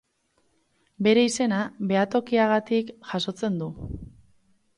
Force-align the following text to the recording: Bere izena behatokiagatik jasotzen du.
Bere 1.07 1.25
izena 1.29 1.59
behatokiagatik 1.91 2.91
jasotzen 3.13 3.61
du. 3.63 3.71